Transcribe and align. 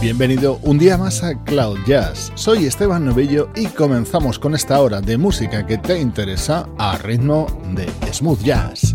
Bienvenido 0.00 0.58
un 0.62 0.78
día 0.78 0.96
más 0.96 1.22
a 1.22 1.34
Cloud 1.44 1.80
Jazz. 1.86 2.32
Soy 2.34 2.64
Esteban 2.64 3.04
Novillo 3.04 3.50
y 3.54 3.66
comenzamos 3.66 4.38
con 4.38 4.54
esta 4.54 4.80
hora 4.80 5.02
de 5.02 5.18
música 5.18 5.66
que 5.66 5.76
te 5.76 6.00
interesa 6.00 6.66
a 6.78 6.96
ritmo 6.96 7.46
de 7.74 7.86
smooth 8.10 8.40
jazz. 8.42 8.94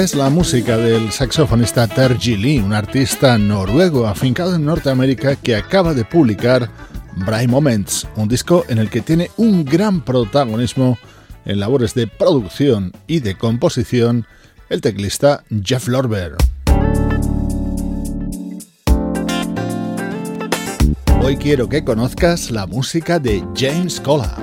Es 0.00 0.14
la 0.14 0.30
música 0.30 0.78
del 0.78 1.12
saxofonista 1.12 1.86
Terji 1.86 2.34
Lee, 2.38 2.58
un 2.58 2.72
artista 2.72 3.36
noruego 3.36 4.06
afincado 4.06 4.54
en 4.54 4.64
Norteamérica 4.64 5.36
que 5.36 5.56
acaba 5.56 5.92
de 5.92 6.06
publicar 6.06 6.70
Bright 7.26 7.50
Moments, 7.50 8.08
un 8.16 8.26
disco 8.26 8.64
en 8.68 8.78
el 8.78 8.88
que 8.88 9.02
tiene 9.02 9.30
un 9.36 9.62
gran 9.62 10.02
protagonismo 10.02 10.96
en 11.44 11.60
labores 11.60 11.92
de 11.92 12.06
producción 12.06 12.92
y 13.06 13.20
de 13.20 13.34
composición 13.34 14.26
el 14.70 14.80
teclista 14.80 15.44
Jeff 15.62 15.86
Lorber. 15.86 16.34
Hoy 21.22 21.36
quiero 21.36 21.68
que 21.68 21.84
conozcas 21.84 22.50
la 22.50 22.66
música 22.66 23.18
de 23.18 23.44
James 23.54 24.00
Cola. 24.00 24.34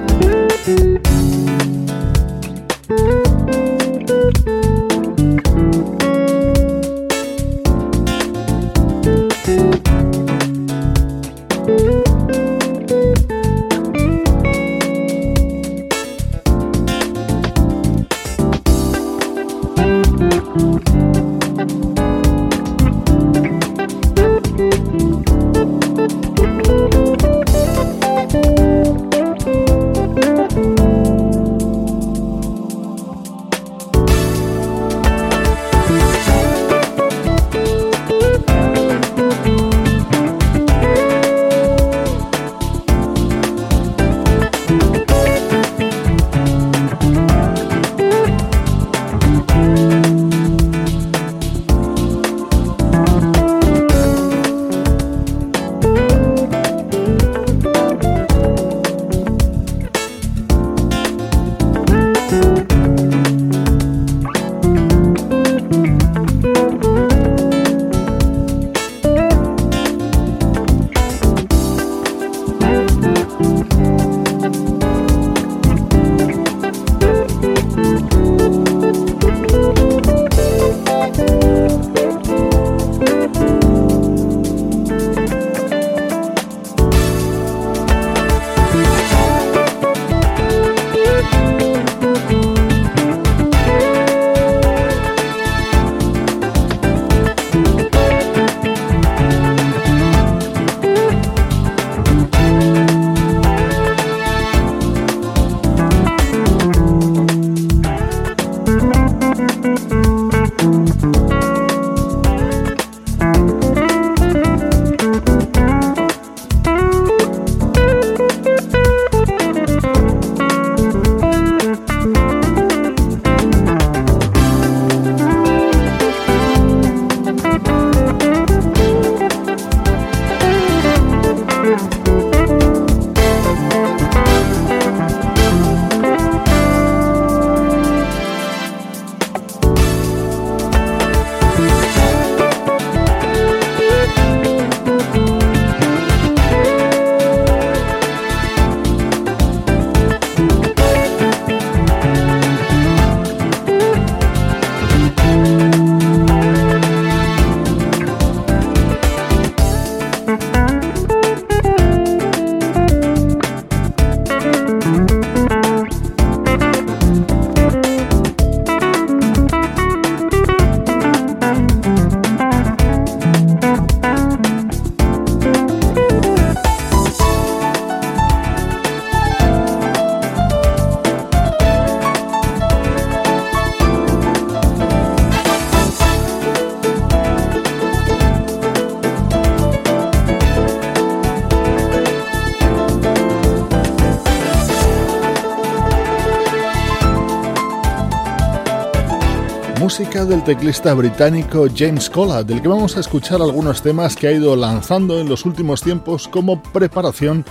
Del 200.27 200.44
teclista 200.44 200.94
británico 200.94 201.68
James 201.74 202.09
Cola, 202.09 202.44
del 202.44 202.62
que 202.62 202.68
vamos 202.68 202.97
a 202.97 203.00
escuchar 203.00 203.41
algunos 203.41 203.81
temas 203.81 204.15
que 204.15 204.27
ha 204.27 204.31
ido 204.31 204.57
lanzando 204.57 205.19
en 205.19 205.29
los 205.29 205.46
últimos 205.46 205.81
tiempos 205.81 206.27
como 206.27 206.62
preparación 206.62 207.46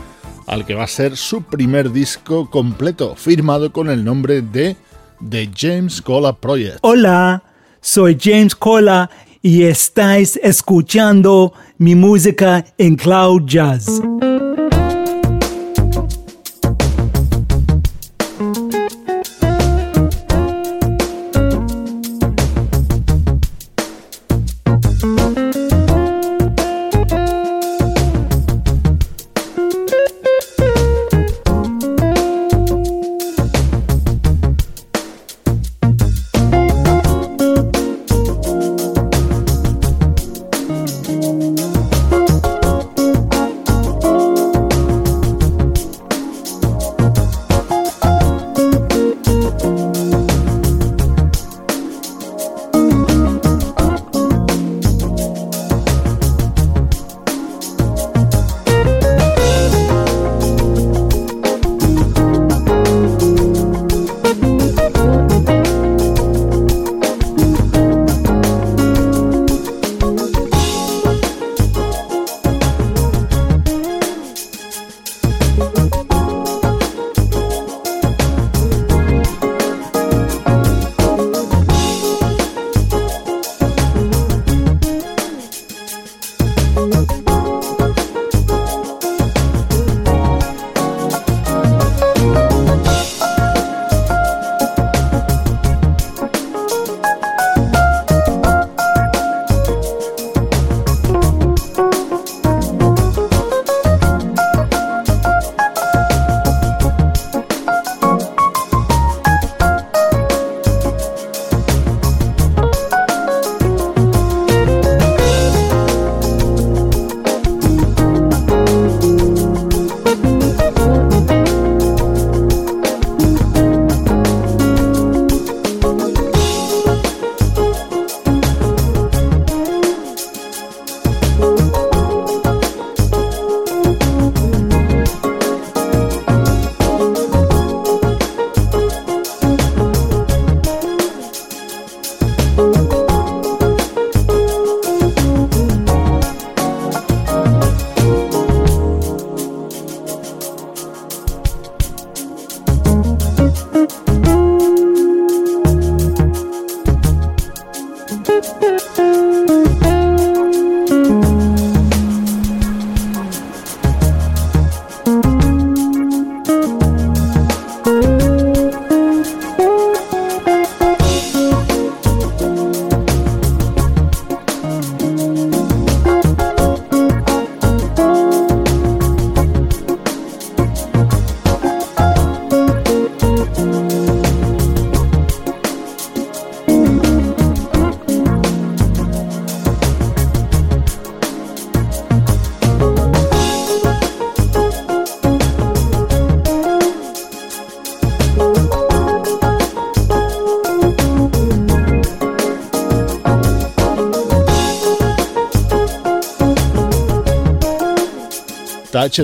al 0.47 0.67
que 0.67 0.75
va 0.75 0.85
a 0.85 0.89
ser 0.89 1.17
su 1.17 1.43
primer 1.43 1.91
disco 1.91 2.51
completo, 2.51 3.15
firmado 3.17 3.73
con 3.73 3.89
el 3.89 4.05
nombre 4.05 4.43
de 4.43 4.77
The 5.27 5.51
James 5.57 6.03
Cola 6.03 6.35
Project. 6.35 6.79
Hola, 6.83 7.43
soy 7.81 8.19
James 8.21 8.55
Cola 8.55 9.09
y 9.41 9.63
estáis 9.63 10.39
escuchando 10.43 11.55
mi 11.79 11.95
música 11.95 12.65
en 12.77 12.97
Cloud 12.97 13.43
Jazz. 13.47 14.03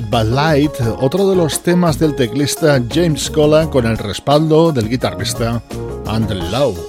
By 0.01 0.25
Light, 0.25 0.73
otro 1.01 1.29
de 1.29 1.37
los 1.37 1.63
temas 1.63 1.99
del 1.99 2.17
teclista 2.17 2.83
James 2.91 3.29
Cola 3.29 3.69
con 3.69 3.85
el 3.85 3.99
respaldo 3.99 4.73
del 4.73 4.89
guitarrista 4.89 5.63
Andrew 6.07 6.43
Lowe. 6.51 6.81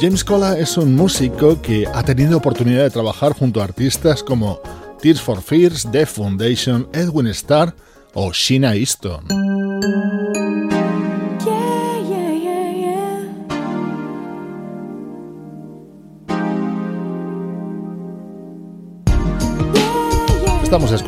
James 0.00 0.24
Cola 0.24 0.58
es 0.58 0.76
un 0.76 0.96
músico 0.96 1.62
que 1.62 1.86
ha 1.94 2.02
tenido 2.02 2.36
oportunidad 2.38 2.82
de 2.82 2.90
trabajar 2.90 3.32
junto 3.32 3.60
a 3.60 3.64
artistas 3.64 4.24
como 4.24 4.58
Tears 5.00 5.20
for 5.20 5.40
Fears, 5.40 5.86
The 5.92 6.04
Foundation, 6.04 6.88
Edwin 6.92 7.28
Starr 7.28 7.74
o 8.14 8.32
Sheena 8.32 8.74
Easton. 8.74 9.24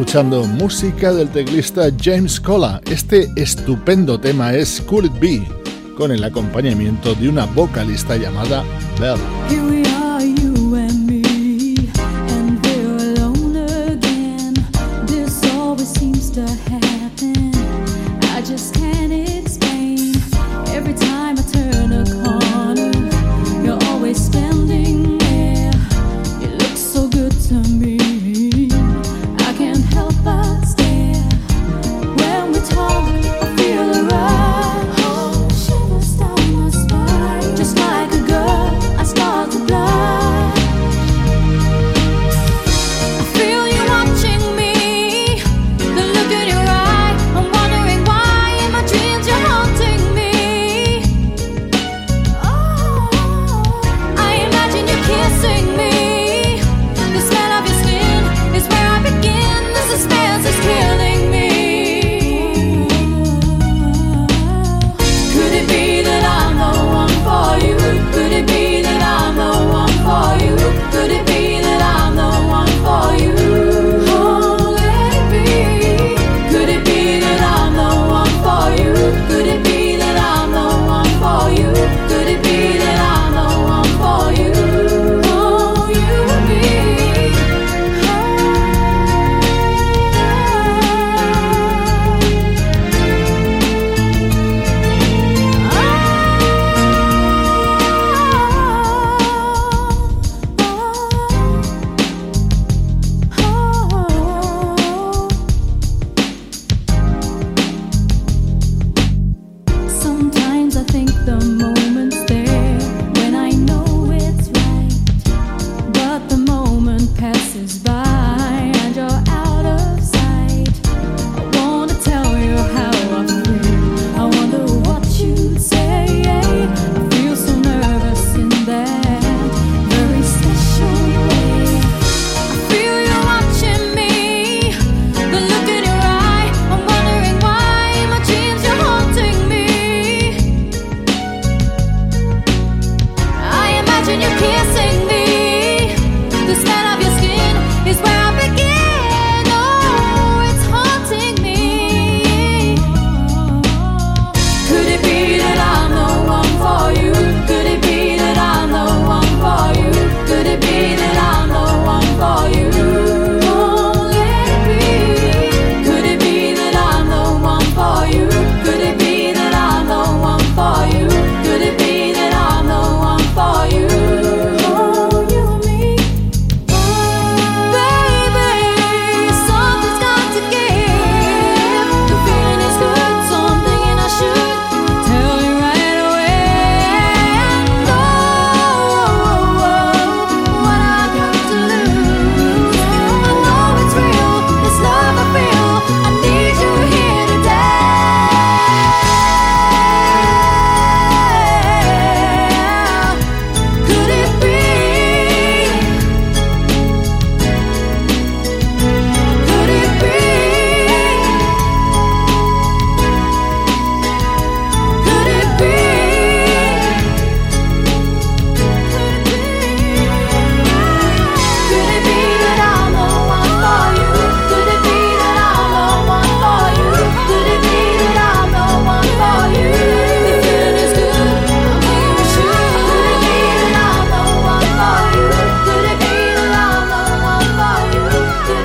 Escuchando 0.01 0.45
música 0.45 1.13
del 1.13 1.29
teclista 1.29 1.91
James 2.03 2.41
Cola. 2.41 2.81
Este 2.91 3.29
estupendo 3.37 4.19
tema 4.19 4.55
es 4.55 4.81
Could 4.81 5.05
It 5.05 5.21
Be, 5.21 5.95
con 5.95 6.11
el 6.11 6.25
acompañamiento 6.25 7.15
de 7.15 7.29
una 7.29 7.45
vocalista 7.45 8.17
llamada 8.17 8.65
Bella. 8.99 9.71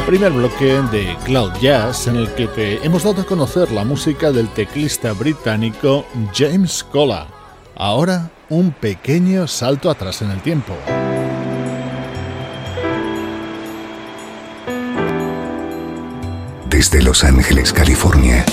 Primer 0.05 0.31
bloque 0.31 0.81
de 0.91 1.17
Cloud 1.25 1.53
Jazz 1.59 2.05
en 2.07 2.17
el 2.17 2.29
que 2.35 2.47
te 2.47 2.85
hemos 2.85 3.03
dado 3.03 3.23
a 3.23 3.25
conocer 3.25 3.71
la 3.71 3.83
música 3.83 4.31
del 4.31 4.47
teclista 4.49 5.13
británico 5.13 6.05
James 6.33 6.83
Cola. 6.83 7.27
Ahora 7.75 8.29
un 8.49 8.71
pequeño 8.71 9.47
salto 9.47 9.89
atrás 9.89 10.21
en 10.21 10.29
el 10.29 10.41
tiempo. 10.41 10.75
Desde 16.69 17.01
Los 17.01 17.23
Ángeles, 17.23 17.73
California. 17.73 18.45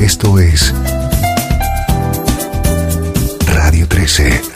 Esto 0.00 0.40
es 0.40 0.74
Radio 3.46 3.86
13. 3.86 4.55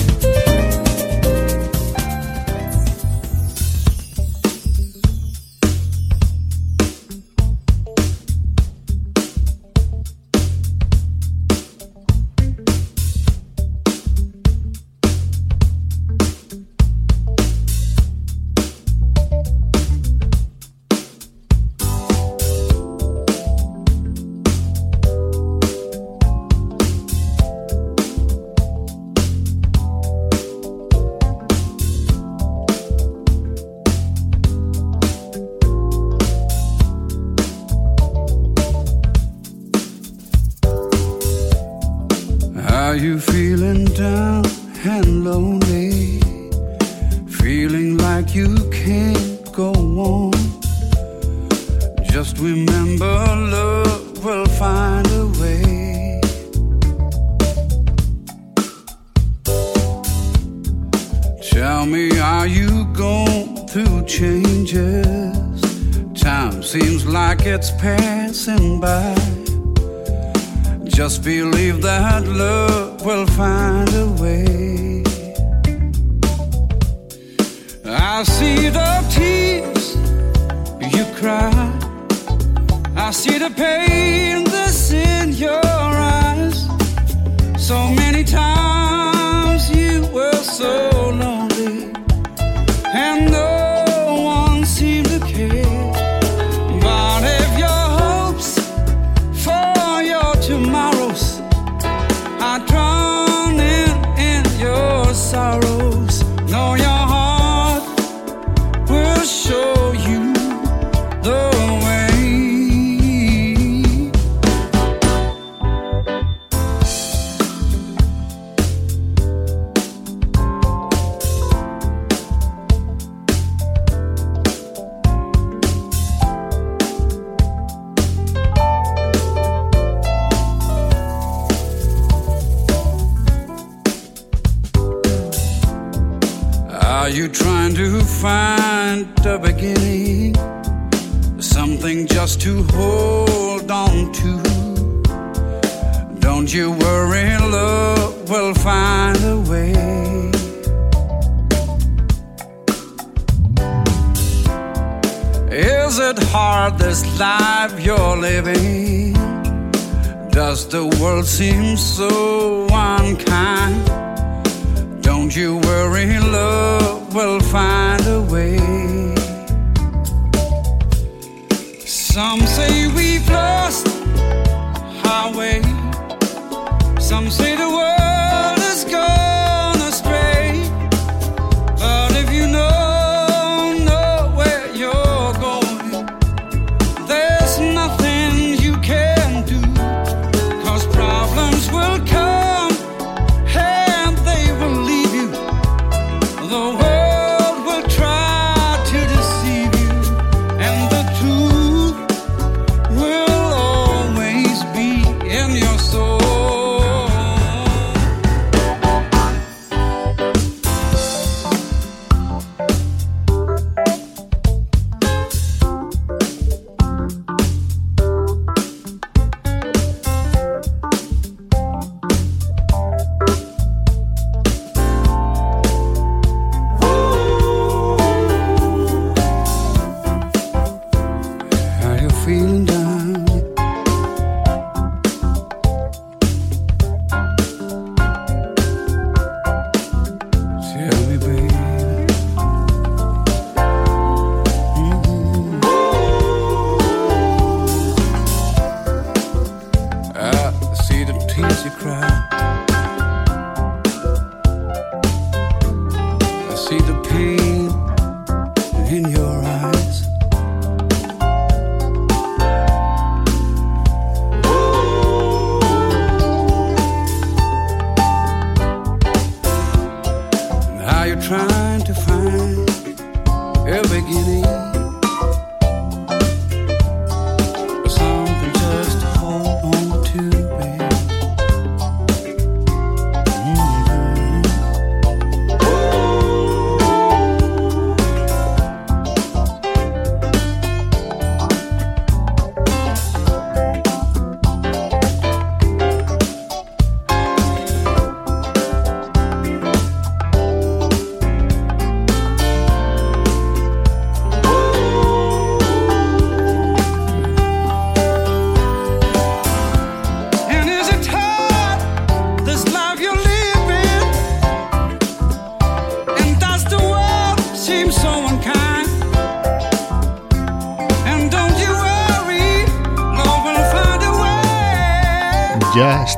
I 78.21 78.23
see 78.23 78.69
the 78.69 79.03
tears 79.09 79.95
you 80.95 81.05
cry. 81.15 81.49
I 82.95 83.09
see 83.09 83.39
the 83.39 83.49
pain 83.49 84.50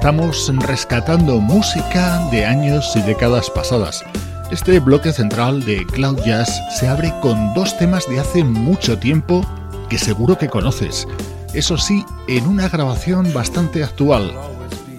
estamos 0.04 0.52
rescatando 0.58 1.40
música 1.40 2.28
de 2.30 2.44
años 2.44 2.94
y 2.98 3.02
décadas 3.04 3.50
pasadas. 3.50 4.04
Este 4.52 4.82
bloque 4.82 5.14
central 5.14 5.64
de 5.64 5.86
Cloud 5.86 6.20
Jazz 6.26 6.62
se 6.78 6.90
abre 6.90 7.14
con 7.22 7.54
dos 7.54 7.78
temas 7.78 8.06
de 8.10 8.20
hace 8.20 8.44
mucho 8.44 9.00
tiempo 9.00 9.48
que 9.90 9.98
seguro 9.98 10.38
que 10.38 10.50
conoces. 10.50 11.08
Eso 11.54 11.78
sí, 11.78 12.04
en 12.28 12.48
una 12.48 12.68
grabación 12.68 13.34
bastante 13.34 13.82
actual. 13.82 14.34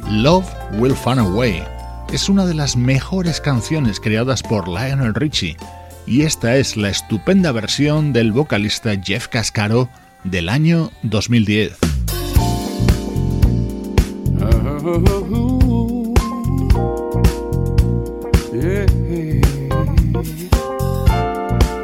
Love 0.08 0.48
Will 0.78 0.96
Fun 0.96 1.18
Away 1.18 1.62
es 2.10 2.30
una 2.30 2.46
de 2.46 2.54
las 2.54 2.74
mejores 2.74 3.42
canciones 3.42 4.00
creadas 4.00 4.42
por 4.42 4.66
Lionel 4.68 5.14
Richie 5.14 5.58
y 6.06 6.22
esta 6.22 6.56
es 6.56 6.78
la 6.78 6.88
estupenda 6.88 7.52
versión 7.52 8.14
del 8.14 8.32
vocalista 8.32 8.94
Jeff 9.04 9.28
Cascaro 9.28 9.90
del 10.24 10.48
año 10.48 10.90
2010. 11.02 11.93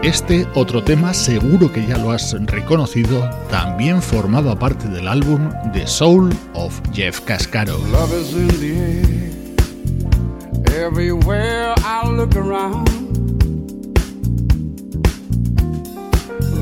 Este 0.03 0.47
otro 0.55 0.85
tema, 0.85 1.15
seguro 1.15 1.73
que 1.73 1.87
ya 1.87 1.97
lo 1.97 2.11
has 2.11 2.37
reconocido, 2.47 3.27
también 3.49 4.03
formaba 4.03 4.59
parte 4.59 4.87
del 4.89 5.09
álbum 5.09 5.49
The 5.73 5.87
Soul 5.87 6.29
of 6.53 6.79
Jeff 6.93 7.21
Cascaro. 7.21 7.79
Love 7.91 8.13
is 8.13 8.35
in 8.35 8.49
the 8.61 8.77
air. 8.77 9.07
Everywhere 10.87 11.73
I 11.79 12.07
look 12.07 12.37
around. 12.37 12.87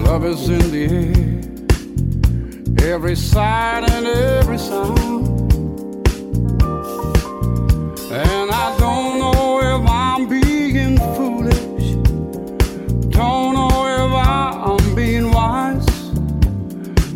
Love 0.04 0.24
is 0.24 0.48
in 0.48 0.70
the 0.70 0.84
air. 0.84 1.40
Every 2.94 3.16
sight 3.16 3.90
and 3.90 4.06
every 4.06 4.58
sound. 4.58 5.37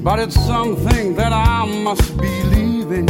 But 0.02 0.18
it's 0.18 0.35
something 0.35 1.14
that 1.14 1.33
I 1.33 1.64
must 1.64 2.16
believe 2.16 2.90
in. 2.90 3.09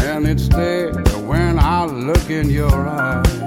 And 0.00 0.28
it's 0.28 0.46
there 0.48 0.92
when 1.26 1.58
I 1.58 1.86
look 1.86 2.30
in 2.30 2.48
your 2.48 2.88
eyes. 2.88 3.40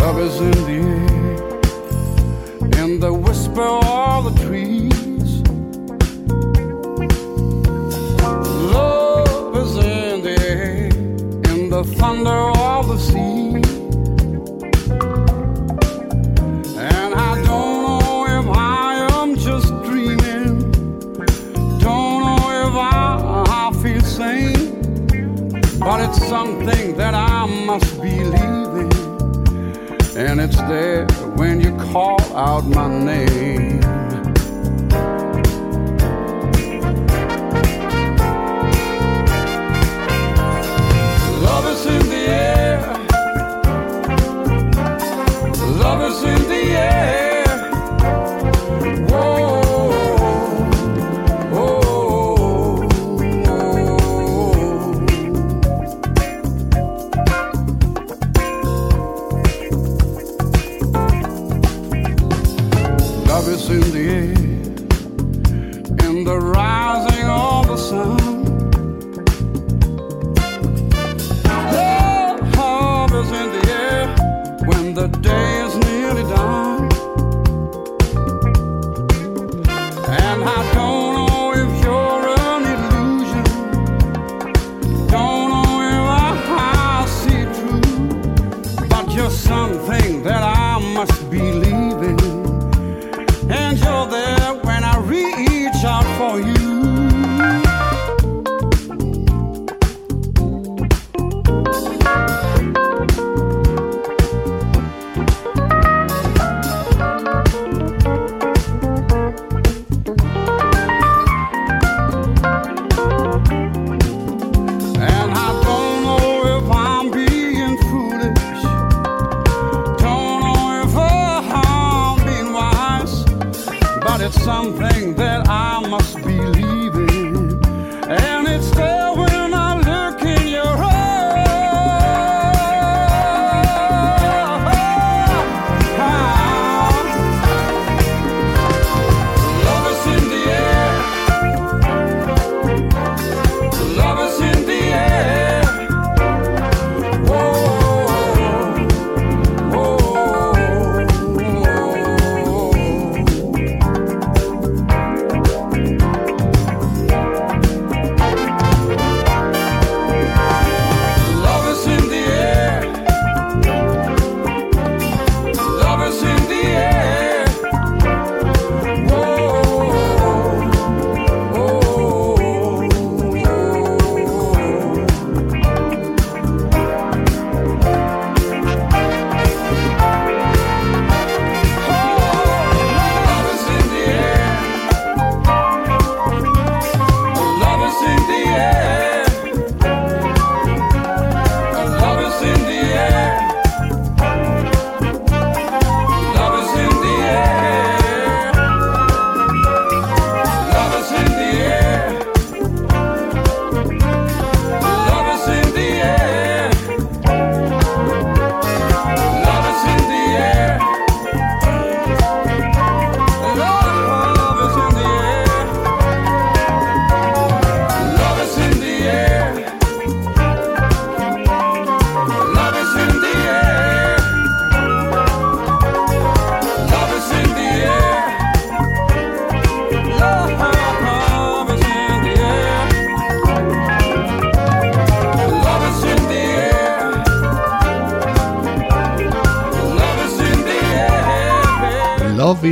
Love 0.00 0.20
is 0.20 0.40
in 0.40 0.52
the 0.52 0.78
air. 2.70 2.84
In 2.84 3.00
the 3.00 3.12
whisper 3.12 3.60
of 3.60 4.32
the 4.32 4.46
trees. 4.46 5.03
The 11.84 11.94
thunder 11.96 12.50
of 12.58 12.88
the 12.88 12.98
sea. 12.98 13.54
And 16.78 17.14
I 17.14 17.42
don't 17.44 17.82
know 17.82 18.26
if 18.38 18.56
I 18.56 19.06
am 19.20 19.36
just 19.36 19.68
dreaming. 19.84 20.70
Don't 21.78 22.20
know 22.24 22.42
if 22.64 22.74
I, 22.74 23.44
I 23.48 23.72
feel 23.82 24.00
sane. 24.00 24.80
But 25.78 26.00
it's 26.08 26.26
something 26.26 26.96
that 26.96 27.14
I 27.14 27.46
must 27.66 27.96
believe 28.00 28.32
in. 28.84 28.92
And 30.16 30.40
it's 30.40 30.56
there 30.56 31.06
when 31.36 31.60
you 31.60 31.76
call 31.92 32.20
out 32.34 32.64
my 32.66 32.88
name. 32.88 33.53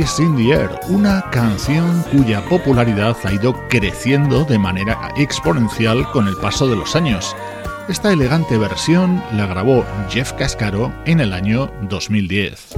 In 0.03 0.35
the 0.35 0.51
Air, 0.51 0.69
una 0.89 1.23
canción 1.31 2.03
cuya 2.11 2.43
popularidad 2.49 3.15
ha 3.23 3.31
ido 3.31 3.53
creciendo 3.69 4.43
de 4.43 4.59
manera 4.59 5.13
exponencial 5.15 6.05
con 6.11 6.27
el 6.27 6.35
paso 6.35 6.67
de 6.67 6.75
los 6.75 6.97
años. 6.97 7.33
Esta 7.87 8.11
elegante 8.11 8.57
versión 8.57 9.23
la 9.31 9.47
grabó 9.47 9.85
Jeff 10.09 10.33
Cascaro 10.33 10.91
en 11.05 11.21
el 11.21 11.31
año 11.31 11.71
2010. 11.83 12.75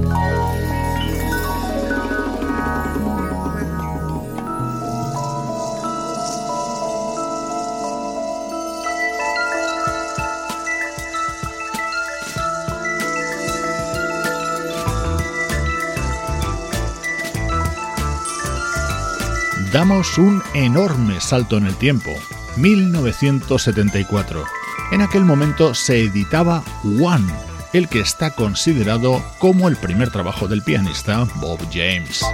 Damos 19.76 20.16
un 20.16 20.42
enorme 20.54 21.20
salto 21.20 21.58
en 21.58 21.66
el 21.66 21.76
tiempo, 21.76 22.10
1974. 22.56 24.42
En 24.90 25.02
aquel 25.02 25.22
momento 25.22 25.74
se 25.74 26.00
editaba 26.00 26.64
One, 26.82 27.30
el 27.74 27.86
que 27.86 28.00
está 28.00 28.30
considerado 28.30 29.22
como 29.38 29.68
el 29.68 29.76
primer 29.76 30.10
trabajo 30.10 30.48
del 30.48 30.62
pianista 30.62 31.28
Bob 31.42 31.58
James. 31.70 32.24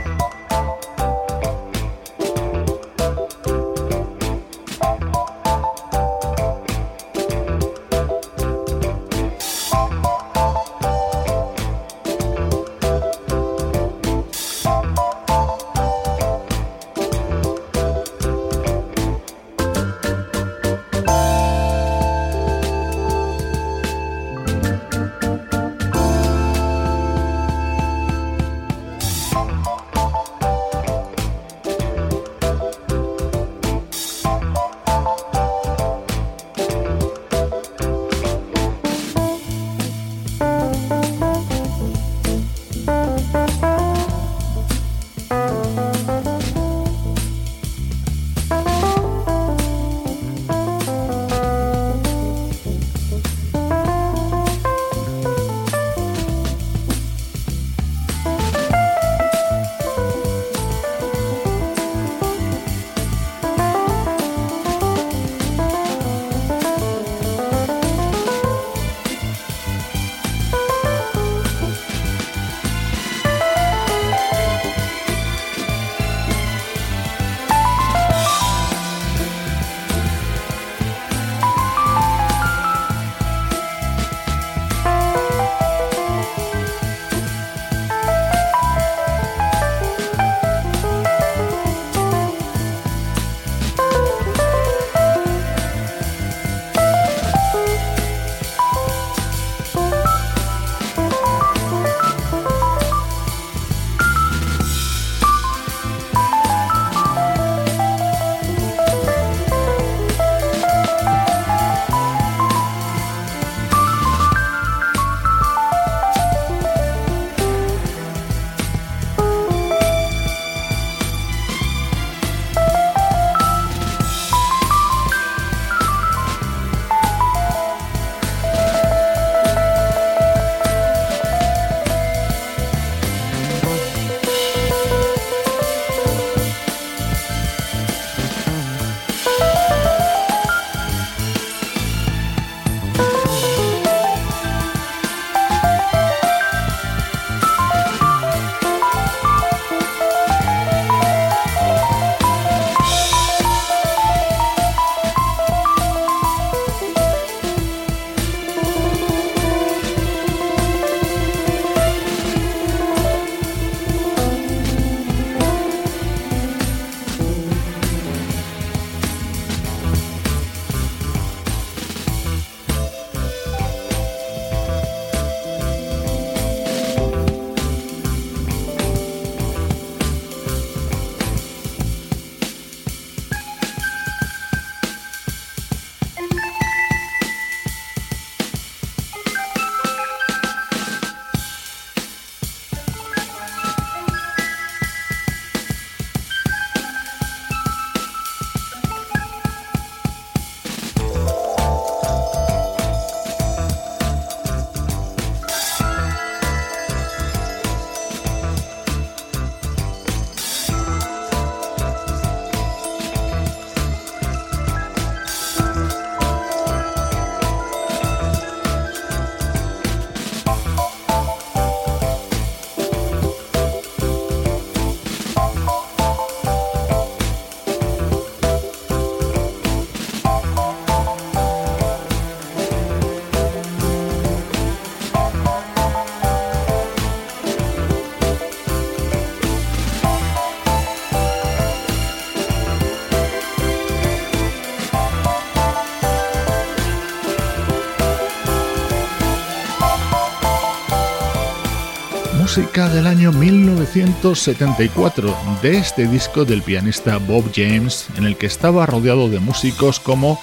Música 252.54 252.90
del 252.90 253.06
año 253.06 253.32
1974 253.32 255.34
de 255.62 255.78
este 255.78 256.06
disco 256.06 256.44
del 256.44 256.60
pianista 256.60 257.16
Bob 257.16 257.50
James, 257.54 258.08
en 258.18 258.24
el 258.24 258.36
que 258.36 258.44
estaba 258.44 258.84
rodeado 258.84 259.30
de 259.30 259.40
músicos 259.40 259.98
como 259.98 260.38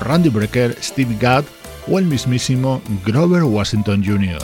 Randy 0.00 0.30
Brecker, 0.30 0.74
Steve 0.82 1.18
Gadd 1.20 1.44
o 1.86 1.98
el 1.98 2.06
mismísimo 2.06 2.80
Grover 3.04 3.42
Washington 3.42 4.02
Jr. 4.02 4.40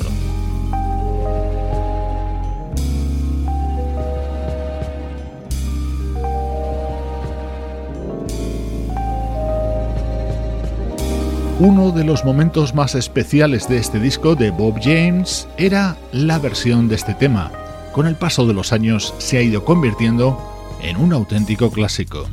Uno 11.59 11.91
de 11.91 12.05
los 12.05 12.23
momentos 12.23 12.75
más 12.75 12.95
especiales 12.95 13.67
de 13.67 13.79
este 13.79 13.99
disco 13.99 14.35
de 14.37 14.51
Bob 14.51 14.79
James 14.79 15.49
era 15.57 15.97
la 16.13 16.39
versión 16.39 16.87
de 16.87 16.97
este 16.97 17.15
tema. 17.15 17.51
Con 17.93 18.07
el 18.07 18.15
paso 18.15 18.47
de 18.47 18.53
los 18.53 18.75
años 18.75 19.15
se 19.17 19.39
ha 19.39 19.43
ido 19.43 19.65
convirtiendo 19.65 20.39
en 20.83 20.99
un 20.99 21.15
auténtico 21.15 21.71
clásico. 21.71 22.27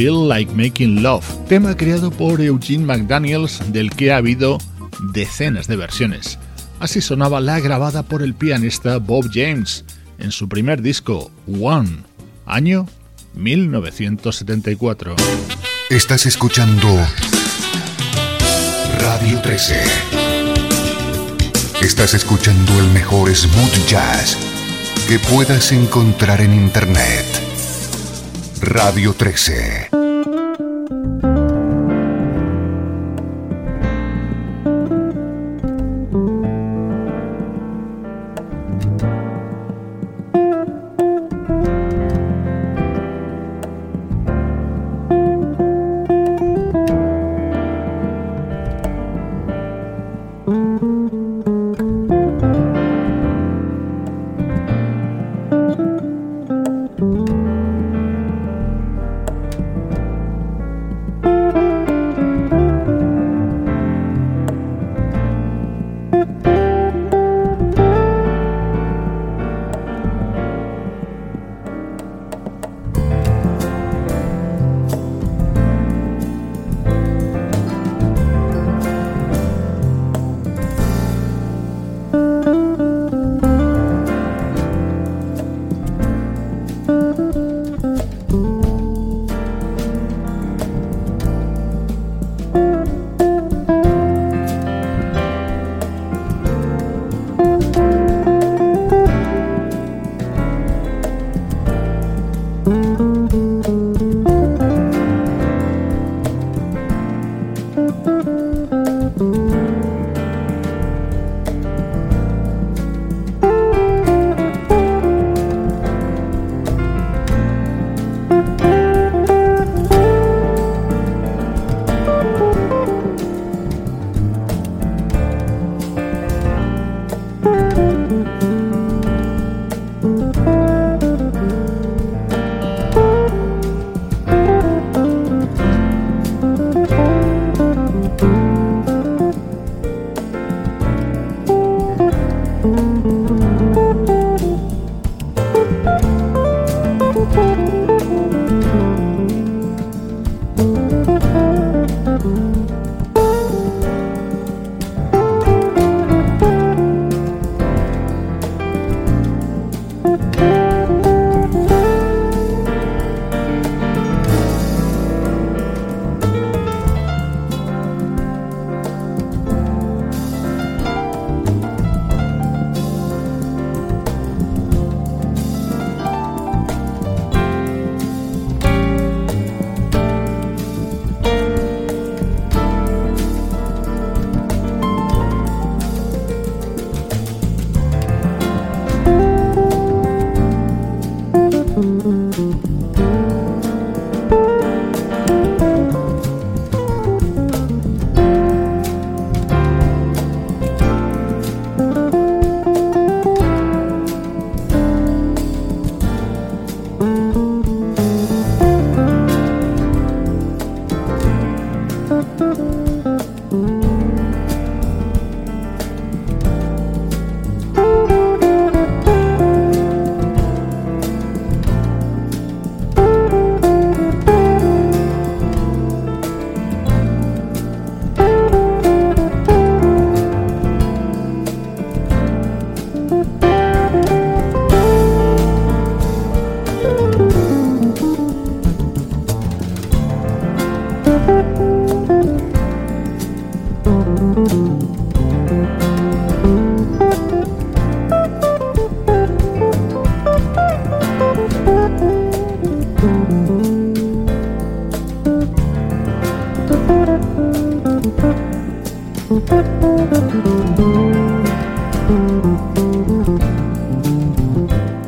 Feel 0.00 0.30
Like 0.30 0.54
Making 0.54 1.02
Love, 1.02 1.26
tema 1.46 1.76
creado 1.76 2.10
por 2.10 2.40
Eugene 2.40 2.86
McDaniels 2.86 3.60
del 3.70 3.90
que 3.90 4.10
ha 4.10 4.16
habido 4.16 4.56
decenas 5.12 5.66
de 5.66 5.76
versiones. 5.76 6.38
Así 6.78 7.02
sonaba 7.02 7.38
la 7.42 7.60
grabada 7.60 8.02
por 8.02 8.22
el 8.22 8.32
pianista 8.32 8.96
Bob 8.96 9.28
James 9.30 9.84
en 10.18 10.32
su 10.32 10.48
primer 10.48 10.80
disco, 10.80 11.30
One, 11.46 11.98
año 12.46 12.86
1974. 13.34 15.16
Estás 15.90 16.24
escuchando 16.24 16.88
Radio 19.00 19.38
13. 19.42 19.82
Estás 21.82 22.14
escuchando 22.14 22.72
el 22.80 22.86
mejor 22.92 23.36
smooth 23.36 23.86
jazz 23.86 24.38
que 25.06 25.18
puedas 25.18 25.72
encontrar 25.72 26.40
en 26.40 26.54
Internet. 26.54 27.49
Radio 28.60 29.14
13. 29.14 29.99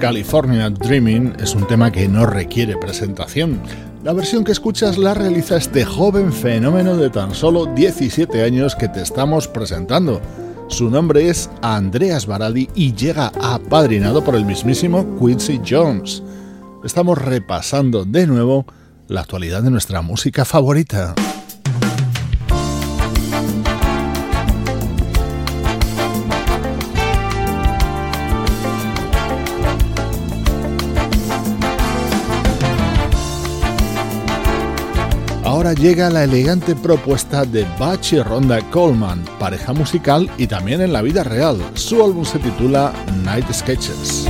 California 0.03 0.69
Dreaming 0.69 1.37
es 1.39 1.55
un 1.55 1.65
tema 1.69 1.93
que 1.93 2.09
no 2.09 2.27
requiere 2.27 2.77
presentación. 2.77 3.63
La 4.03 4.13
versión 4.13 4.43
que 4.43 4.51
escuchas 4.51 4.99
la 4.99 5.15
realiza 5.15 5.57
este 5.57 5.85
joven 5.85 6.33
fenómeno 6.33 6.97
de 6.97 7.09
tan 7.09 7.37
solo 7.37 7.67
17 7.67 8.43
años 8.43 8.75
que 8.75 8.89
te 8.89 9.01
estamos 9.01 9.47
presentando. 9.47 10.21
Su 10.67 10.91
nombre 10.91 11.29
es 11.29 11.49
Andreas 11.63 12.27
Baradi 12.27 12.69
y 12.75 12.93
llega 12.95 13.31
apadrinado 13.41 14.25
por 14.25 14.35
el 14.35 14.45
mismísimo 14.45 15.07
Quincy 15.21 15.61
Jones. 15.65 16.25
Estamos 16.83 17.17
repasando 17.17 18.05
de 18.05 18.27
nuevo 18.27 18.67
la 19.07 19.21
actualidad 19.21 19.63
de 19.63 19.71
nuestra 19.71 20.03
música 20.03 20.45
favorita. 20.45 21.15
ahora 35.63 35.81
llega 35.81 36.11
la 36.11 36.25
elegante 36.25 36.75
propuesta 36.75 37.45
de 37.45 37.65
Bach 37.79 38.13
y 38.13 38.21
Ronda 38.21 38.61
Coleman, 38.71 39.25
pareja 39.39 39.73
musical 39.73 40.29
y 40.37 40.49
también 40.49 40.81
en 40.81 40.93
la 40.93 41.03
vida 41.03 41.23
real. 41.23 41.57
Su 41.75 42.03
álbum 42.03 42.25
se 42.25 42.41
titula 42.41 42.93
Night 43.23 43.47
Sketches. 43.53 44.27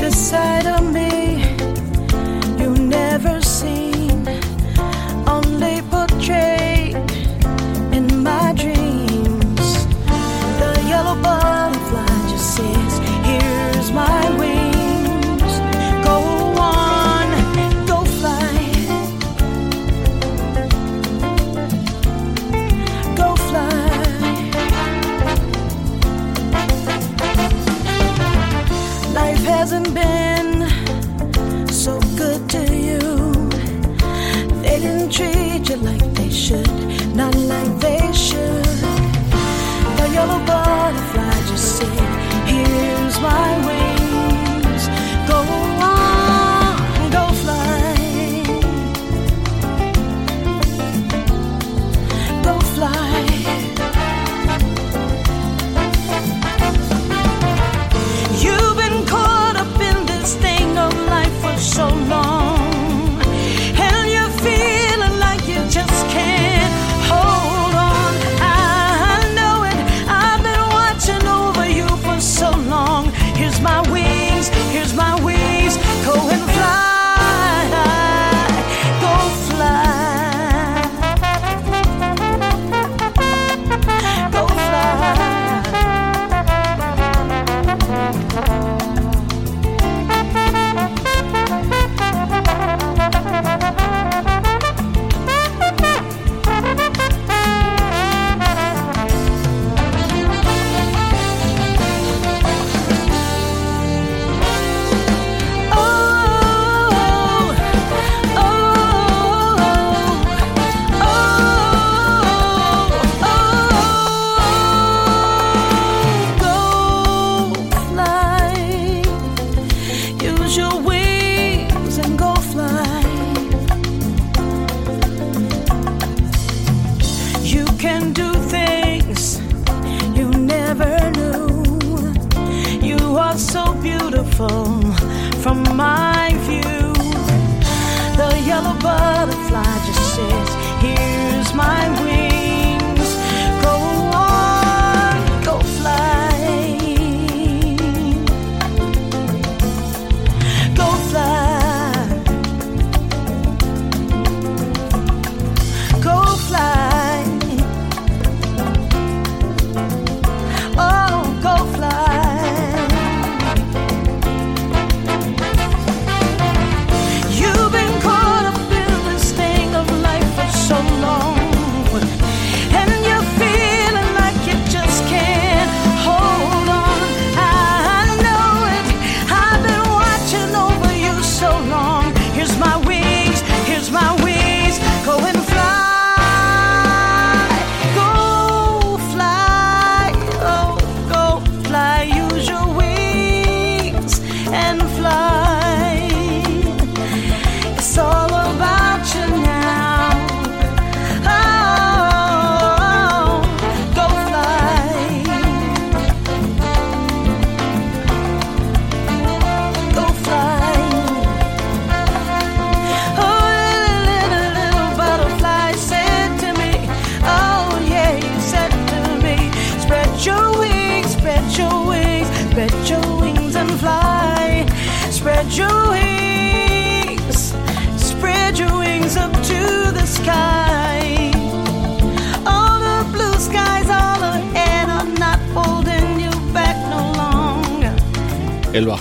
my 43.23 43.67
way. 43.67 43.92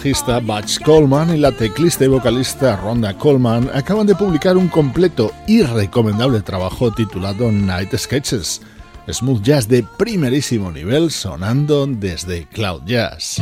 bajista 0.01 0.39
Butch 0.39 0.79
Coleman 0.79 1.35
y 1.35 1.37
la 1.37 1.51
teclista 1.51 2.05
y 2.05 2.07
vocalista 2.07 2.75
Rhonda 2.75 3.15
Coleman 3.15 3.69
acaban 3.71 4.07
de 4.07 4.15
publicar 4.15 4.57
un 4.57 4.67
completo 4.67 5.31
y 5.45 5.61
recomendable 5.61 6.41
trabajo 6.41 6.91
titulado 6.91 7.51
Night 7.51 7.95
Sketches, 7.95 8.61
smooth 9.07 9.43
jazz 9.43 9.67
de 9.67 9.83
primerísimo 9.99 10.71
nivel 10.71 11.11
sonando 11.11 11.85
desde 11.85 12.47
Cloud 12.47 12.81
Jazz. 12.83 13.39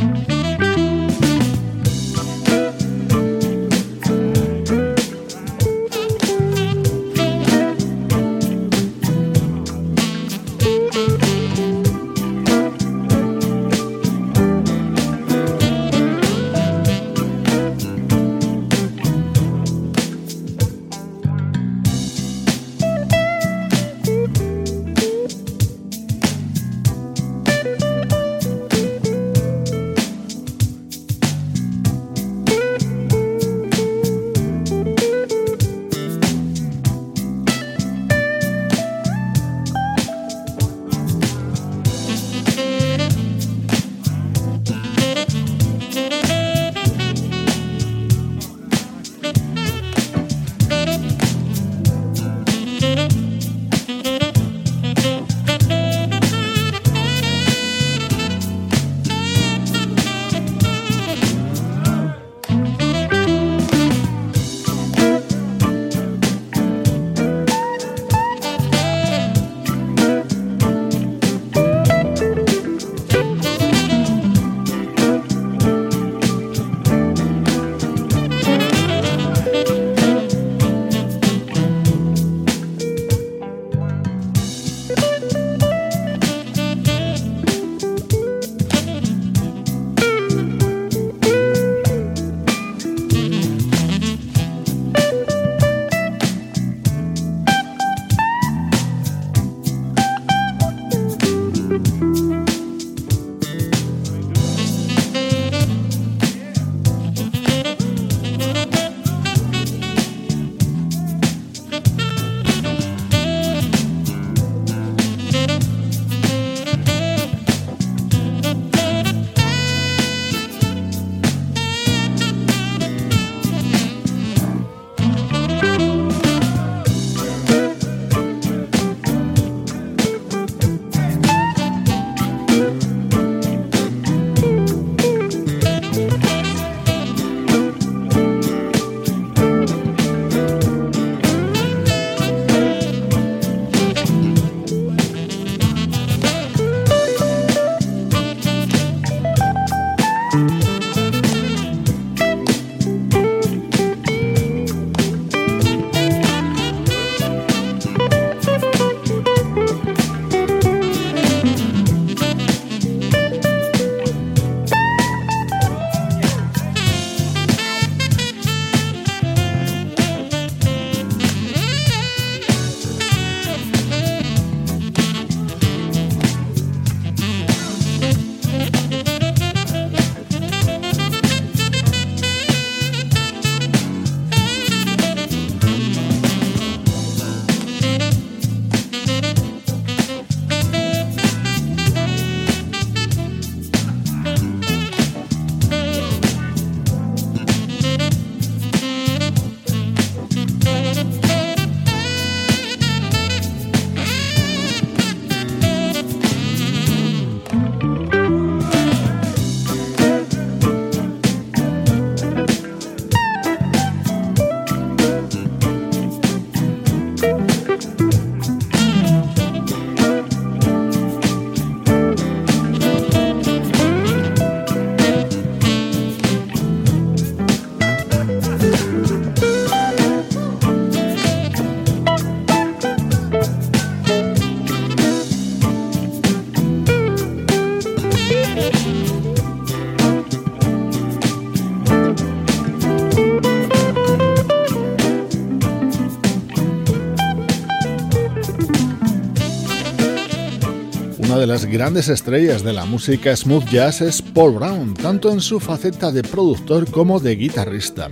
Las 251.50 251.66
grandes 251.66 252.08
estrellas 252.08 252.62
de 252.62 252.72
la 252.72 252.84
música 252.84 253.34
smooth 253.34 253.64
jazz 253.70 254.02
es 254.02 254.22
Paul 254.22 254.52
Brown, 254.52 254.94
tanto 254.94 255.32
en 255.32 255.40
su 255.40 255.58
faceta 255.58 256.12
de 256.12 256.22
productor 256.22 256.88
como 256.88 257.18
de 257.18 257.34
guitarrista. 257.34 258.08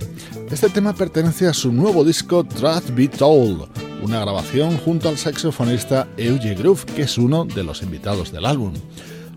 Este 0.51 0.67
tema 0.67 0.91
pertenece 0.91 1.47
a 1.47 1.53
su 1.53 1.71
nuevo 1.71 2.03
disco 2.03 2.43
Truth 2.43 2.93
Be 2.93 3.07
Told, 3.07 3.69
una 4.03 4.19
grabación 4.19 4.77
junto 4.79 5.07
al 5.07 5.17
saxofonista 5.17 6.05
Euge 6.17 6.53
Groove, 6.53 6.83
que 6.83 7.03
es 7.03 7.17
uno 7.17 7.45
de 7.45 7.63
los 7.63 7.81
invitados 7.81 8.33
del 8.33 8.45
álbum. 8.45 8.73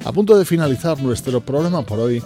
A 0.04 0.10
punto 0.10 0.36
de 0.36 0.46
finalizar 0.46 1.00
nuestro 1.00 1.40
programa 1.40 1.82
por 1.86 2.00
hoy, 2.00 2.20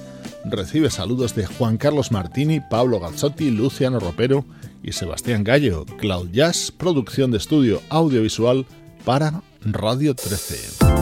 recibe 0.46 0.88
saludos 0.88 1.34
de 1.34 1.44
Juan 1.44 1.76
Carlos 1.76 2.10
Martini, 2.10 2.60
Pablo 2.70 3.00
Gazzotti, 3.00 3.50
Luciano 3.50 4.00
Ropero 4.00 4.46
y 4.82 4.92
Sebastián 4.92 5.44
Gallo, 5.44 5.84
Cloud 5.98 6.30
Jazz, 6.32 6.72
producción 6.74 7.32
de 7.32 7.36
estudio 7.36 7.82
audiovisual 7.90 8.64
para 9.04 9.42
Radio 9.60 10.14
13. 10.14 10.95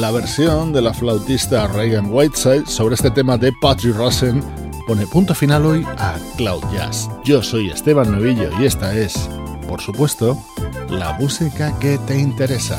La 0.00 0.10
versión 0.10 0.72
de 0.72 0.80
la 0.80 0.94
flautista 0.94 1.66
Reagan 1.66 2.10
Whiteside 2.10 2.64
sobre 2.64 2.94
este 2.94 3.10
tema 3.10 3.36
de 3.36 3.52
Patrick 3.60 3.94
Rosen 3.94 4.42
pone 4.86 5.06
punto 5.06 5.34
final 5.34 5.66
hoy 5.66 5.84
a 5.98 6.16
Cloud 6.38 6.62
Jazz. 6.72 7.10
Yo 7.22 7.42
soy 7.42 7.68
Esteban 7.68 8.10
Novillo 8.10 8.48
y 8.58 8.64
esta 8.64 8.96
es, 8.96 9.28
por 9.68 9.82
supuesto, 9.82 10.42
la 10.88 11.12
música 11.18 11.78
que 11.80 11.98
te 11.98 12.18
interesa. 12.18 12.78